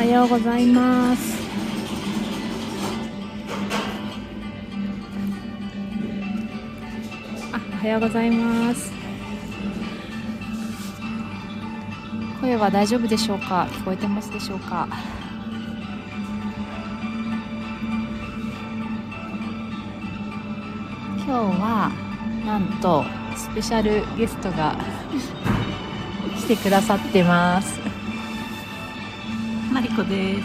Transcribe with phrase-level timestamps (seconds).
[0.00, 1.36] はようございます。
[7.52, 8.90] あおはようございます。
[12.40, 13.68] 声は大丈夫でしょうか？
[13.70, 14.88] 聞こえてますでしょうか？
[21.18, 21.92] 今日は
[22.46, 23.04] なんと
[23.36, 24.74] スペシャルゲストが
[26.40, 27.89] 来てくださってます。
[29.80, 30.44] マリコです。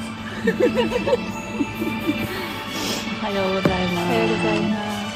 [3.19, 4.07] おはようございます。
[4.07, 5.11] おはようございます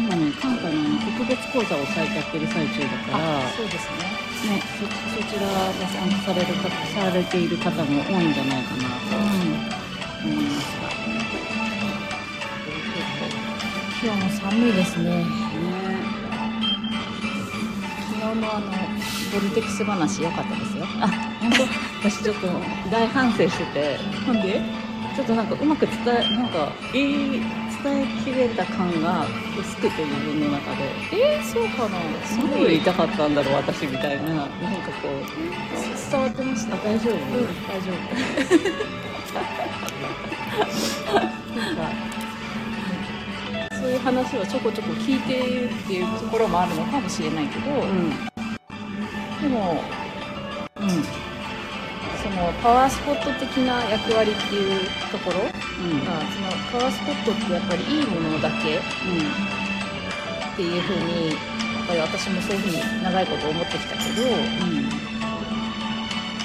[0.00, 9.28] 今ね、関西の特別講座をされてやってる最中だから、そうですねね、そそちらが参加される方、されている方も多いんじゃないかなと思
[10.32, 10.88] いますが。
[14.02, 15.49] 今日も寒いですね
[18.34, 18.66] ね、昨日のあの
[19.32, 20.84] ボルテックス話良かったですよ。
[21.00, 21.08] あ、
[21.40, 21.62] 本当、
[22.08, 22.48] 私ちょっと
[22.90, 24.62] 大反省してて、なんで？
[25.16, 27.42] ちょっとなんかうまく伝え、なんか言い
[27.82, 29.26] 伝えきれた感が
[29.58, 30.84] 薄くて自分の中で。
[31.12, 31.98] えー、そうかな。
[32.24, 34.34] すごい言いたかったんだろう私みたいな。
[34.34, 34.46] なんか
[35.02, 35.24] こう。
[36.10, 36.76] 伝わってました。
[36.76, 37.20] あ大丈夫、うん
[37.66, 37.92] 大丈
[41.26, 41.30] 夫
[43.80, 48.10] そういう話をちょこちょこ聞いてるっていうところもあるのかもしれないけど、うん。
[49.40, 49.82] でも
[50.76, 50.88] うん。
[52.20, 55.52] そのパワースポット的な役割っていうところが、うん。
[55.52, 58.80] そのパワースポットってやっぱりいいものだけっ
[60.56, 61.36] ていうふうにや
[61.82, 64.90] っぱり私もそういうふうに長いこと思ってきたけどうん。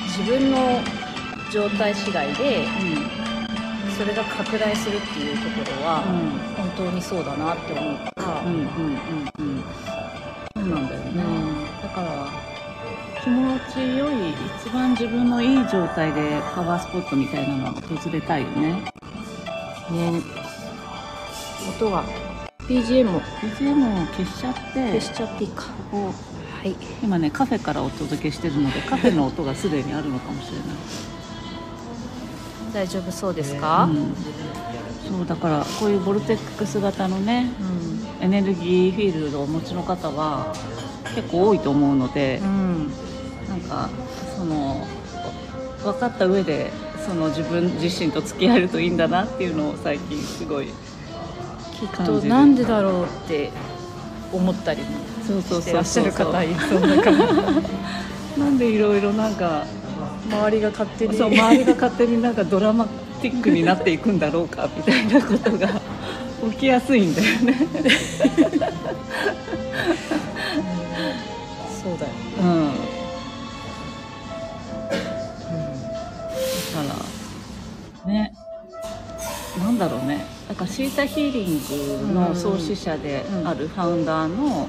[0.07, 0.79] 自分の
[1.51, 2.65] 状態次第で
[3.97, 6.01] それが拡大するっていうところは
[6.57, 8.67] 本当にそうだなって思うから、うんうんうん。
[9.39, 9.63] うん
[10.57, 11.23] そうなんだよね、
[11.83, 12.27] だから
[13.21, 18.71] 気持ちよい一番自分のいい状態でパワースポットみたいなのを訪れたいよね。
[19.91, 20.21] ね。
[21.77, 22.03] 音が
[22.59, 24.99] BGM を BGM を消しちゃって。
[24.99, 25.63] 消しちゃっていいか。
[25.63, 26.11] ここは
[26.65, 26.75] い。
[27.03, 30.67] 今ねカフェからお届けしてるのでカフェの音がすでにあるのかもしれない
[32.75, 34.13] 大丈夫そうですか、うん、
[35.07, 37.49] そうだからこういうボルテックス型のね
[38.19, 38.23] うん。
[38.23, 40.53] エネルギーフィールドをお持ちの方は
[41.15, 42.91] 結構多いと思うので、うん。
[43.47, 43.89] なんか
[44.35, 44.85] その
[45.83, 46.71] 分かった上で
[47.05, 53.51] その自分自身と付き合えるといいんだなっていうのを最近すごいきっ感じるとなんでだろうって
[54.33, 54.87] 思ったりも
[55.41, 57.17] してらっしゃる方いそうだから
[58.37, 59.65] なんでいろいろなんか
[60.29, 61.17] 周りが勝手に。
[61.17, 62.85] そう周りが勝手になんかドラマ
[63.21, 65.81] ティックになっていくんだろうかみたいなことが
[66.51, 67.53] 起きやすいんだよね。
[71.83, 72.71] そうだよ、うん。
[72.71, 72.79] だ
[76.83, 76.95] か
[78.05, 78.33] らね。
[79.57, 80.25] なんだろうね。
[80.49, 84.67] だからシータヒーリングの創始者であるファウンダーの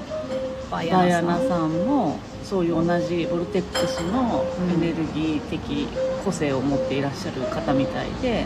[0.71, 5.85] バダイアナさんもそういう同じボルテックスのエネルギー的
[6.23, 8.45] 個性を持っていらっしゃる方みたいで、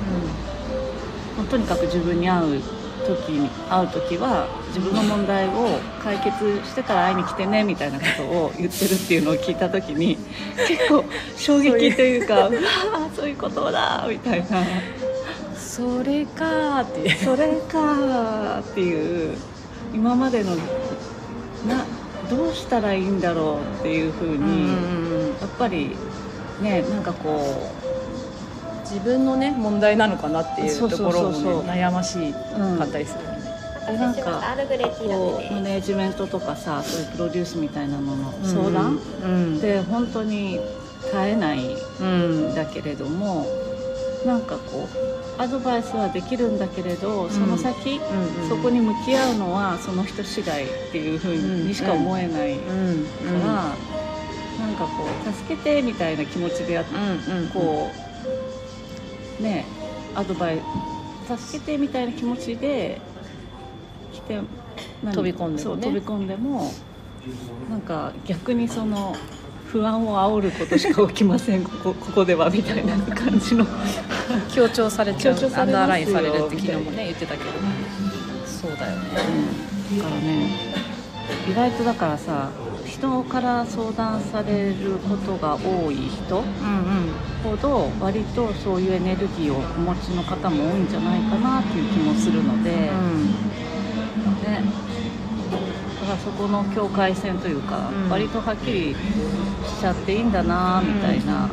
[1.37, 2.61] もうとにかく自分に会う
[3.05, 6.33] 時に会う時は自分の問題を解決
[6.65, 10.17] してから会いに来てねみたいなことを言ってるっていうのを聞いた時に
[10.67, 11.03] 結構
[11.35, 14.63] 衝撃というかうわー そういうことだみたいな。
[15.55, 19.35] それかーってそれかーっていう
[19.93, 20.51] 今までの
[21.65, 21.85] な
[22.31, 24.69] どうしたらいいんだろうっていうふうに、
[25.41, 25.97] やっぱり
[26.61, 27.69] ねなんかこ
[28.85, 33.37] 自分のね問題なのかなっていうところも、悩ましいうんかったりするよね、
[33.89, 34.21] うなんか
[34.97, 39.59] こうテマネージメントとかさそういうプロデュースみたいなのの相談、うん。
[39.59, 40.59] で本当に
[41.03, 43.45] 絶えないうんんだけれども
[44.25, 44.87] なんかこ
[45.37, 53.05] うアドバイスはできるんだけれどその先、うんそこに向き合うのはその人次第っていうふうにしか思えないかうん
[53.41, 53.47] ら、
[54.59, 56.85] なんかこう助けてみたいな気持ちでやっ
[57.29, 57.47] うんうん。
[57.49, 57.89] こ
[59.39, 59.65] うね
[60.13, 60.59] アドバイ
[61.27, 62.99] ス助けてみたいな気持ちで
[64.13, 64.39] 来て
[65.03, 65.57] 何飛び込んでもね。
[65.63, 66.71] そう飛び込んでも
[67.69, 69.15] なんか逆にその
[69.71, 71.63] 不安を煽ることしか起きません。
[71.63, 73.65] ここここではみたいな感じの。
[74.53, 77.51] 強調されちゃう強調さアンダーラインされるって昨日もね言ってたけど。
[78.45, 79.07] そうだよね。
[79.97, 80.49] だからね
[81.49, 82.49] 意外とだからさ
[82.85, 87.13] 人から相談されることが多い人うんうん
[87.43, 92.91] ほど割とそういうエネルギーをお持ちの方も多いんじゃないかなっていう気もするので、ね、
[96.01, 98.09] だからそこの境界線というか、うん。
[98.09, 98.95] 割とはっきり
[99.65, 101.49] しちゃっていいんだなみたいな、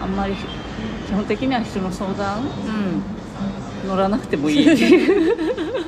[0.00, 2.40] あんまり基本的には人の相談？
[2.40, 3.02] うん。
[3.88, 4.72] 乗らなくてもいい。
[4.72, 5.86] っていう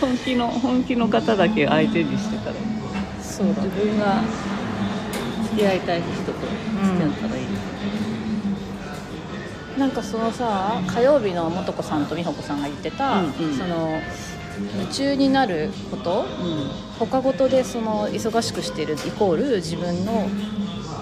[0.00, 2.56] 本気の本気の方だけ相手にしてから。
[3.22, 4.22] そうだ自分が
[5.44, 7.46] 付き合いたい人と付き合ったらいい、
[9.78, 13.32] なんかそのさ火曜日の素子さんと美穂子さんが言ってた、うんうん。
[13.56, 13.98] その
[14.76, 16.26] 夢中になること？
[16.98, 20.28] 他事でその忙しくしてるイコール自分の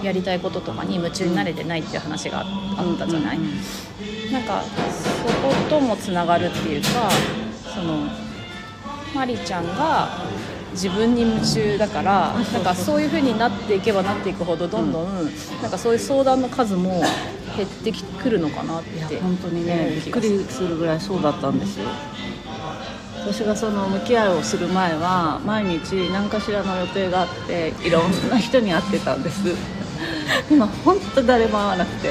[0.03, 2.45] やりたいこととかに夢中になれてないっていう話があ
[2.79, 3.51] あったじゃない、うんうん
[4.31, 7.11] なんかそこともつながるっていうか
[7.75, 8.09] その
[9.15, 10.23] マリちゃんが
[10.73, 15.25] 自分に夢中だからあそうそうなんかそういう風になっていけばなっていくほどどんどん、
[15.63, 17.03] なんかそういう相談の数も
[17.57, 19.19] 減ってくるのかなって。
[19.19, 21.87] 本当にねびっくりするぐらいそうだったんですよ
[23.25, 29.55] 私がその向き合いをする前は毎日何かしらの予定があっていろんな人に会ってたんです。
[30.51, 32.11] 今本当誰も会わなくて。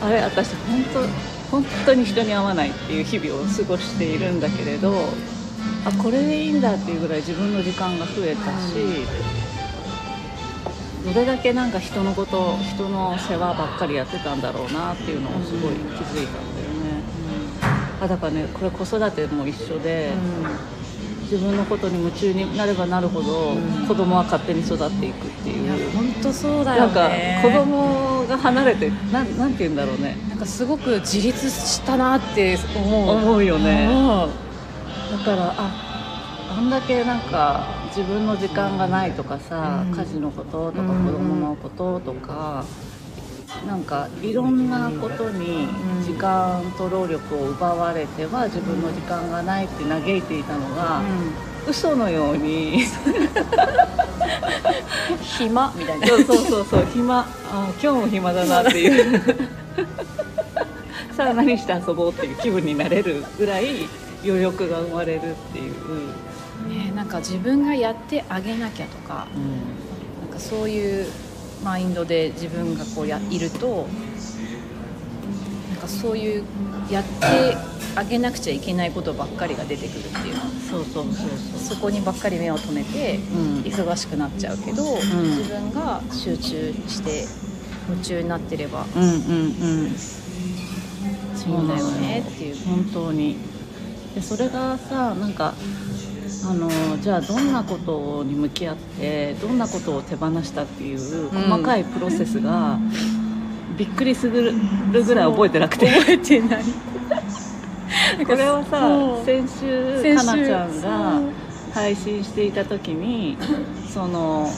[0.00, 1.00] あれ私本当
[1.50, 4.92] 本当に人に会わないっていう日々を過ごしているんだけれど
[5.86, 8.74] あこれでいいんだっていうぐらい自分の時間が増えたし、
[11.04, 16.55] どれだけなんか人のこと人の世話ばっかりやってたんだろうなっていうのをすごい気づいたんだよね、
[18.00, 20.12] あだからねこれ子育ても一緒で、
[21.22, 23.86] 自分のことに夢中になればなるほど、うん。
[23.88, 30.16] 子供は勝手に育っていくっていう、本当そうだよなんかね子供が離れてなんなんて言うんだろうね。
[30.28, 33.16] なんかすごく自立したなって思う。
[33.16, 33.88] 思うよね。
[35.10, 39.96] だからああんだけなんか自分の時間がないとかさ、うん。
[39.96, 42.64] 家事のこととかうん子供のこととか、
[43.66, 45.68] なんかいろんなことに
[46.04, 51.02] 時間と労力を奪われては自分の時間がないって嘆いていたのが、
[51.68, 52.84] 嘘のように。
[55.22, 55.72] 暇？
[55.76, 56.06] みたいな。
[56.08, 56.86] そうそうそうそう。
[56.92, 57.20] 暇。
[57.20, 59.20] あ今日も暇だなっていう。
[61.16, 63.88] さあ何して遊ぼうっていう気分になれるぐらい
[64.22, 65.72] 余力が生まれるっていう、
[66.68, 69.26] ねなんか自分がやってあげなきゃとか
[70.22, 71.06] なんかそういう
[71.64, 73.88] マインドで自分がこうやいると
[75.70, 76.44] なんかそういう
[76.90, 77.56] やって
[77.96, 80.34] あげなくちゃいけないことばっかりが出てくるっていう。
[80.34, 81.76] のそうそうそうそう。
[81.76, 83.62] そこにばっかり目を留めてうん。
[83.62, 84.96] 忙しくなっちゃうけど、ん。
[84.98, 87.24] 自分が集中して
[87.88, 89.12] 夢中になってればうんうんう
[89.86, 89.90] ん。
[91.34, 92.56] そうだよねっていう。
[92.66, 93.36] 本当に。
[94.14, 95.54] でそれがさなんか
[96.44, 102.78] あのじゃあどんなことに向き合ってどんなことを手放したっていう細かいプロセスが、
[103.76, 104.52] びっくりする
[104.92, 106.64] ぐらい覚えてなくて覚えてない。
[108.26, 111.20] これはさ先週かなちゃんが
[111.72, 113.36] 配信していた時に
[113.92, 114.50] その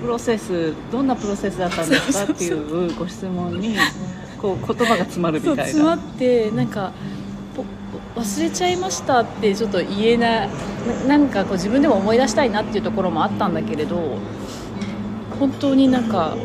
[0.00, 3.76] プロセスどんなプロセスだったんですかっていうご質問に
[4.40, 5.64] こう言葉が詰まるみたいな。
[5.64, 6.92] 詰まってなんか
[7.56, 7.64] ぽ
[8.14, 10.48] 忘れちゃいましたってちょっと言えない
[11.08, 14.18] ななんかこう自分でも思い出したいなっていうところもあったんだけれど
[15.38, 16.36] 本当になんか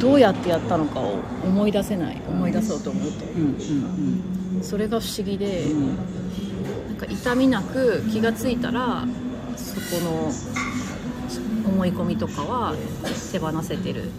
[0.00, 3.42] どうやってやったのかを思い出せない思い出そうと思うとうん
[4.56, 4.62] うん。
[4.62, 5.96] それが不思議で、うんうん
[6.98, 9.04] なんか痛みなく気がついたら
[9.56, 10.32] そこの
[11.68, 12.74] 思い込みとかは
[13.30, 14.10] 手放せてる。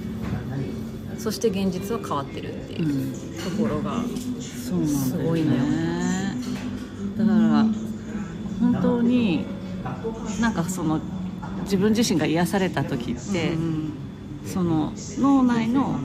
[1.18, 3.12] そして現実は変わってるっていううん。
[3.12, 4.02] ところが
[4.40, 4.72] す
[5.18, 5.62] ごいのよ
[7.20, 7.66] だから
[8.60, 9.46] 本当に
[10.42, 11.00] なんかその
[11.64, 13.94] 自分自身が癒された時って、うん
[14.46, 16.00] その脳内の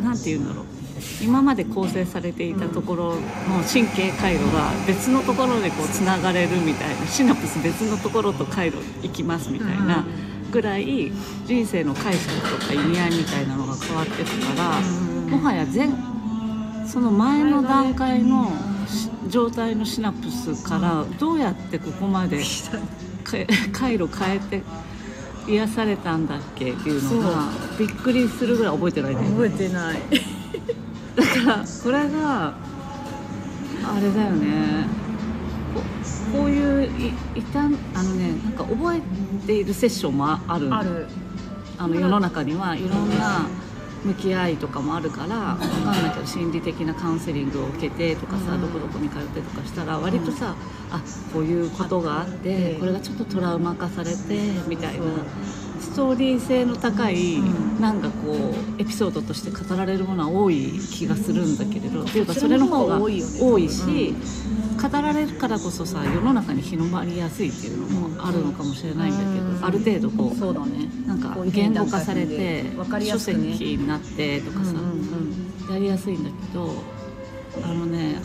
[0.00, 0.64] なんて言うんだろう。
[1.22, 3.20] 今まで構成されていたところの
[3.66, 10.04] 神経回路が別のところでこうつながれるみたいなシナプス別のところと回路行きますみたいな
[10.50, 11.10] ぐらい
[11.46, 14.80] 人生の解釈とか意味合いみたいなのが変わってくから
[15.30, 15.94] もはや全
[16.86, 18.69] その前の段階のし
[19.28, 22.44] 状態のシナプスからどうやってここまでか
[23.72, 24.62] 回路変えて
[25.46, 26.72] 癒されたんだっけ？
[26.72, 27.48] っていうのが
[27.78, 29.22] びっくりするぐらい覚えてないね。
[29.30, 29.98] 覚えてない。
[31.16, 32.54] だからこれが
[33.82, 34.86] あれだよね。
[35.74, 35.82] こ
[36.38, 39.00] こういうい痛みあのねなんか覚え
[39.46, 40.74] ているセッションもあある。
[40.74, 41.06] ある。
[41.78, 43.46] あの世の中にはいろんな
[44.04, 48.60] 向き合いとかもあるからわかんないけど心理的なカウンセリングを受けてとかさ、うん。
[48.62, 50.54] どこどこに通ってとかしたら割とさ、
[50.90, 51.02] あ
[51.32, 54.16] こういうことがあってあってこれがちょっとトラウマ化されて
[54.66, 55.04] みたいな
[55.80, 57.80] ストーリー性の高い、うん。
[57.80, 63.20] なんかこうエピソードとして語られるものは多い気がするんだけれどっていうかそれの方が多い
[63.68, 64.14] し、
[64.80, 69.64] 語られるからこそさ世の中に広まりやすいっていうのもあるのかもしれないんだけど、うん。
[69.64, 70.90] ある程度こうそうだね。
[71.06, 72.64] なんか言語化されて
[73.04, 76.74] 書籍になってとかさ、うんうんやりやすいんだけど
[77.62, 78.16] あのね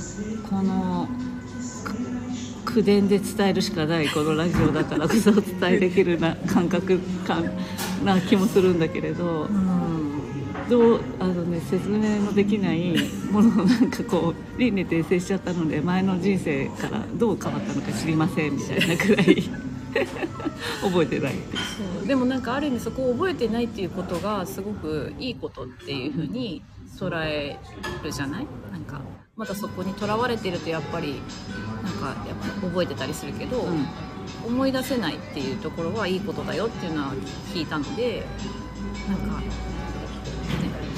[0.49, 1.34] このく
[2.65, 7.49] 口伝で伝えるしかないこのラジオだからこそお伝えできるな感覚感
[8.03, 9.43] な気もするんだけれど。
[9.43, 10.05] うん
[10.69, 12.95] どうあの、ね、説明のできない
[13.31, 19.43] ものをなんかこう輪廻転生しちゃったので前の人生からどう変わったのか知りませんみたいなくらい。
[20.81, 21.35] 覚えてない。
[22.05, 26.63] でもなんかある意味そこを覚えてないっていうことがすごくいいことっていうふうに
[26.97, 27.57] 捉え
[28.03, 28.47] るじゃない？
[28.71, 29.01] なんか
[29.35, 31.21] まだそこにとらわれてるとやっぱり
[31.83, 33.85] なんかやっぱ覚えてたりするけど、うん。
[34.43, 37.13] 思い出せないっていうところはいいことだよっていうのは
[37.53, 38.25] 聞いたので
[39.07, 39.45] なんか、ね、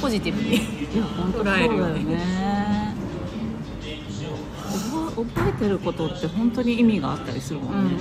[0.02, 0.62] ポジティブに
[1.34, 2.96] 捉えるよねね。
[5.16, 7.98] 覚えてることって本当に意味があったりするもんね、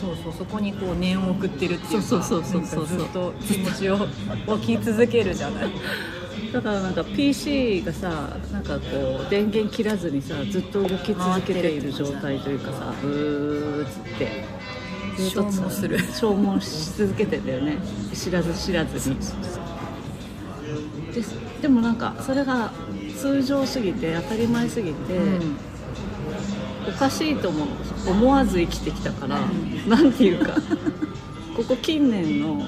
[0.00, 0.32] そうそう。
[0.32, 2.98] そこにこう念を送ってるっていうかそうそうそうそうそう。
[2.98, 4.06] ずっと気持ちを
[4.46, 5.70] 置き続けるじゃない
[6.52, 14.44] だからなんか PC がさなんかこう電源切らずにさずっと動き続けている状態というかさブーっつって。
[15.16, 15.98] ずっと消耗する。
[15.98, 17.76] 消耗し続けてんだよね。
[18.14, 19.16] 知らず知らずに。
[21.12, 21.22] で
[21.62, 22.72] でもなんかそれが
[23.18, 25.18] 通常すぎて当たり前すぎて、
[26.88, 27.68] おかしいと思う
[28.08, 29.40] 思わず生きてきたから、
[29.86, 30.54] なんていうか。
[31.56, 32.66] ここ近年の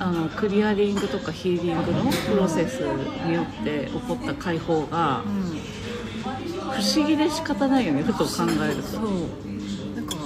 [0.00, 5.22] あのクリアリングとかヒーリングのプロセスによって起こった解放が
[6.22, 8.30] 不思議で仕方ないよねふと考
[8.64, 8.82] えると。
[8.82, 9.02] そう。
[9.94, 10.16] なんか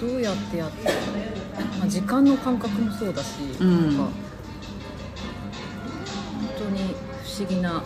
[0.00, 0.88] どうやってやって、
[1.78, 3.98] まあ、時間の感覚もそうだし、うん。
[3.98, 4.12] なんか本
[6.58, 6.80] 当に
[7.22, 7.84] 不思議な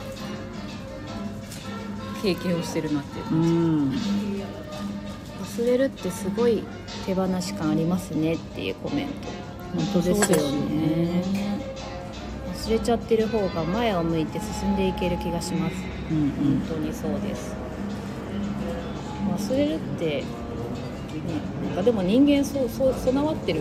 [2.22, 3.90] 経験をしてるなっていううん。
[5.42, 6.64] 忘れるってすごい
[7.04, 9.41] 手放し感ありますねっていうコメント
[9.74, 11.22] 本当ですよね。
[12.54, 15.76] 忘れちゃってる方が前を向いて進んでいける気がします。
[16.10, 17.54] うん本当にそうです。
[19.36, 20.24] 忘れるって、ね、
[21.66, 23.60] なんかでも人間そうそう備わってる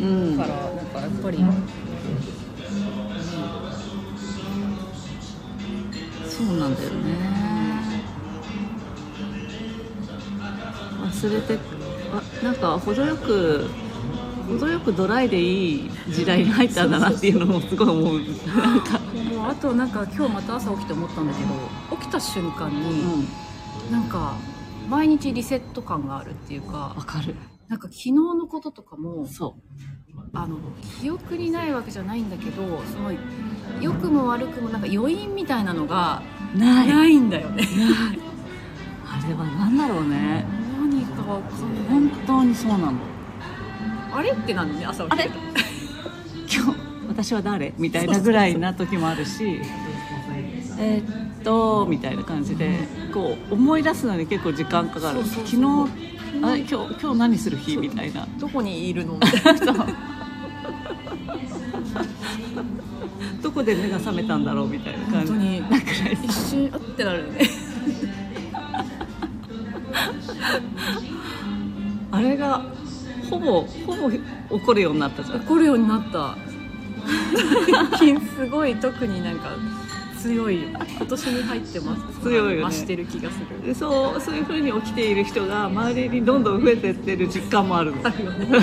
[0.00, 1.52] うんうんからなんかやっぱり、うん。
[6.28, 7.38] そうなんだよね。
[11.02, 11.58] 忘れて
[12.12, 13.68] あなんか程よく
[14.48, 18.18] 程よくドライでいい時代に入ったんだなっていうのもすごい思う。
[18.46, 18.98] なんか。
[18.98, 22.78] もうあとなんか今日また朝起きて思ったんだけど起きた瞬間うに、
[23.22, 23.28] ん
[23.92, 24.34] なんか
[24.88, 27.34] 毎日リセット感があるっていうかわかる。
[27.68, 29.56] なんか昨日のこととかもそ
[30.32, 30.56] あの
[31.00, 33.12] 記憶にないわけじゃないんだけどその
[33.80, 36.22] 良くも悪くもなんか余韻みたいなのが
[36.54, 36.88] うない。
[36.88, 37.66] ないんだよね。
[39.06, 40.44] あれは何だろうね。
[40.80, 41.84] 何かわかんない。
[41.88, 42.92] 本当にそうなの
[44.12, 44.30] あれ？
[44.32, 45.30] ってなんでね朝起きて
[46.56, 49.60] 今日私は誰みたいなぐらいな時もあるし
[50.78, 52.78] えーっとみたいな感じで
[53.12, 56.60] こう思い出すのに結構時間かかるそうそうそう昨日あれ？
[56.60, 59.86] 今日今日何する日みたいなどこにいるのみたいな
[63.42, 67.40] どこで目が覚めたんだろうみたいな感じ本当になくらい一瞬あってなるよね
[72.10, 72.36] あれ？
[72.36, 72.62] が
[73.30, 74.20] ほぼほぼ起
[74.64, 75.40] こるようになったじゃん。
[75.40, 76.36] 怒るようになった。
[77.90, 79.50] 最近すごい特になんか
[80.20, 82.20] 強い今年に入ってます。
[82.22, 82.70] 強いよね。
[82.70, 83.66] 増してる気がする。
[83.66, 87.98] でそうそういう風に起きている人が周りにどんどん増えてってる実感もあるの。
[88.04, 88.48] あるよね。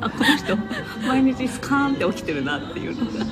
[0.00, 0.56] あこの人
[1.06, 2.96] 毎日スカーンって起きてるなっていう。
[2.96, 3.26] のが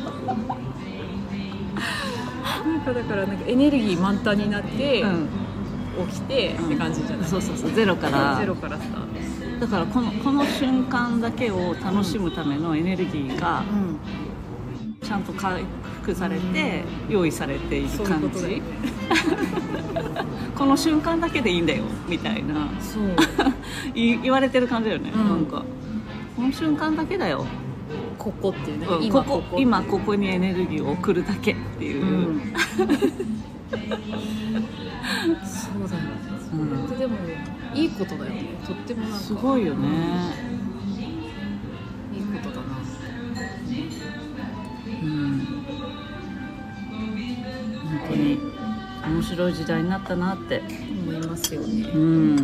[2.67, 5.29] なんかだからなんかエネルギー満タンになってうん。
[6.09, 7.71] 起きてって感じじゃない、そうそうそう。
[7.73, 8.37] ゼロから。
[8.39, 9.16] ゼロからスタート
[9.61, 13.65] だからこのこの瞬間だけを楽しむためのエネルギーが
[15.03, 15.65] ちゃんと回
[16.01, 18.63] 復されて用意されている感じ。
[20.55, 22.69] この瞬間だけでいいんだよみたいな。
[22.81, 23.17] そう。
[23.95, 25.29] 言 い言われてる感じだよね、うん。
[25.29, 25.63] なんか。
[26.35, 27.47] この瞬間だけだよ、
[28.19, 32.41] ここっていうね、うん今ここ今ここにエネルギーを送るだけっていう、うん。
[35.45, 36.17] そうだよね。
[36.53, 36.57] う
[36.95, 37.17] んでも
[37.75, 38.45] いいことだよね。
[38.67, 39.89] とってもなんかすごいよね。
[42.15, 42.77] いいことだな。
[45.03, 45.47] うん。
[47.85, 48.39] 本当に
[49.07, 50.63] 面白い時代になったなって。
[51.07, 51.89] 思いますよね。
[51.95, 52.37] うん。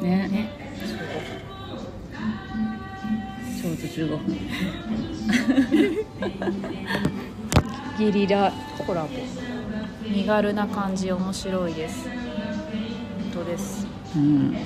[0.00, 0.50] ねね。
[3.60, 4.38] ちょうど15分
[7.98, 8.52] ゲリラ
[8.86, 9.08] コラボ
[10.16, 12.08] 身軽な感じ面白いです。
[12.08, 12.14] 本
[13.34, 13.86] 当です。
[14.16, 14.56] うん。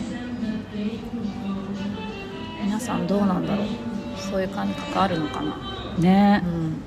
[2.63, 3.67] 皆さんどうなんだろう。
[4.17, 5.57] そういう感覚あるのかな。
[5.99, 6.41] ね。
[6.45, 6.81] うん。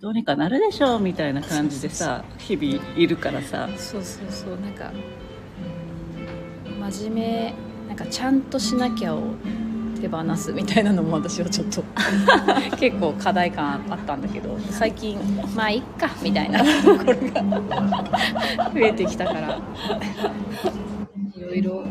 [0.00, 3.68] どうにかなるでしょうみたいな感じでさ日々いるからさ。
[3.76, 4.60] そうそうそう。
[4.60, 4.92] なんか
[6.92, 7.54] 真面目
[7.88, 9.34] なんかちゃんとしなきゃを
[10.00, 11.84] 手放すみたいなのも私はちょっと
[12.76, 15.18] 結構課題感あったんだけど最近
[15.54, 17.42] まあいっかみたいなところが
[18.72, 19.60] 増えてきたから。
[21.36, 21.84] いろいろ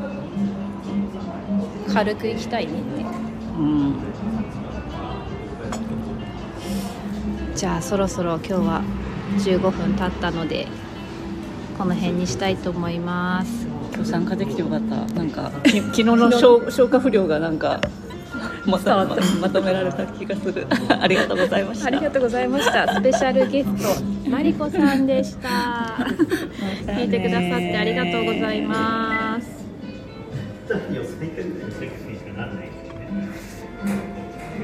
[1.93, 3.03] 軽くいきたいねって。
[3.57, 3.95] うん。
[7.55, 8.81] じゃあそろそろ今日は
[9.39, 10.65] 15分経ったので
[11.77, 13.68] この辺にしたいと思います
[13.99, 14.95] 今日参加できてよかった。
[15.13, 17.81] なんかき 昨日の消消化不良がなんか
[18.65, 18.95] また。
[18.95, 20.65] ままとめられた気がする。
[20.87, 21.87] ありがとうございました。
[21.87, 22.93] ありがとうございました。
[22.93, 23.67] スペシャルゲス
[24.25, 25.97] トマリコさんでした。
[26.93, 29.59] 聞いてくださってありがとうございます